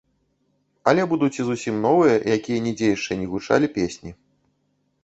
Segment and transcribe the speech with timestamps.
[0.91, 4.11] Але будуць і зусім новыя, якія нідзе яшчэ не гучалі песні.